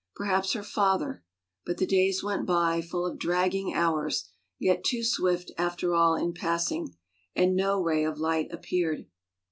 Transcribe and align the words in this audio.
Perhaps 0.15 0.53
her 0.53 0.63
father— 0.63 1.23
but 1.67 1.77
the 1.77 1.85
days 1.85 2.23
went 2.23 2.47
by, 2.47 2.81
full 2.81 3.05
of 3.05 3.19
dragging 3.19 3.75
hours 3.75 4.31
yet 4.57 4.83
too 4.83 5.03
swift 5.03 5.51
after 5.59 5.93
all 5.93 6.15
in 6.15 6.33
passing, 6.33 6.95
and 7.35 7.55
no 7.55 7.79
ray 7.79 8.03
of 8.03 8.17
light 8.17 8.51
appeared. 8.51 9.05